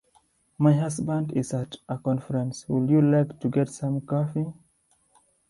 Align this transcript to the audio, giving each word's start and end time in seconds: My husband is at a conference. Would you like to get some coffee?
My 0.57 0.73
husband 0.73 1.31
is 1.33 1.53
at 1.53 1.75
a 1.87 1.99
conference. 1.99 2.67
Would 2.67 2.89
you 2.89 3.03
like 3.03 3.39
to 3.39 3.49
get 3.49 3.69
some 3.69 4.01
coffee? 4.01 4.51